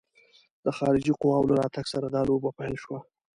د 0.65 0.67
خارجي 0.77 1.13
قواوو 1.21 1.49
له 1.49 1.55
راتګ 1.61 1.85
سره 1.93 2.07
دا 2.15 2.21
لوبه 2.29 2.49
پیل 2.59 2.75
شوه. 2.83 2.99